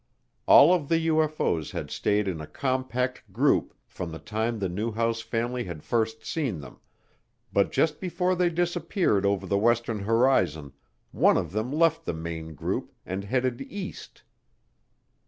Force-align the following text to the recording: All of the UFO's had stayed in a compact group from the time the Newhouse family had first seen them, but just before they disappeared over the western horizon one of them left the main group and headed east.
All 0.47 0.73
of 0.73 0.89
the 0.89 1.09
UFO's 1.09 1.69
had 1.69 1.91
stayed 1.91 2.27
in 2.27 2.41
a 2.41 2.47
compact 2.47 3.31
group 3.31 3.75
from 3.85 4.09
the 4.09 4.17
time 4.17 4.57
the 4.57 4.67
Newhouse 4.67 5.21
family 5.21 5.65
had 5.65 5.83
first 5.83 6.25
seen 6.25 6.59
them, 6.59 6.79
but 7.53 7.71
just 7.71 7.99
before 7.99 8.33
they 8.33 8.49
disappeared 8.49 9.27
over 9.27 9.45
the 9.45 9.59
western 9.59 9.99
horizon 9.99 10.73
one 11.11 11.37
of 11.37 11.51
them 11.51 11.71
left 11.71 12.05
the 12.05 12.13
main 12.15 12.55
group 12.55 12.91
and 13.05 13.25
headed 13.25 13.61
east. 13.61 14.23